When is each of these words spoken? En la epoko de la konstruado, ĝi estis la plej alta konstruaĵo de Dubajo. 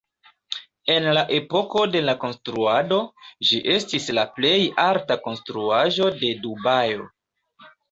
En 0.93 1.03
la 1.17 1.21
epoko 1.39 1.83
de 1.95 2.01
la 2.05 2.15
konstruado, 2.23 2.97
ĝi 3.51 3.61
estis 3.75 4.09
la 4.21 4.25
plej 4.41 4.57
alta 4.87 5.21
konstruaĵo 5.29 6.11
de 6.25 6.35
Dubajo. 6.49 7.09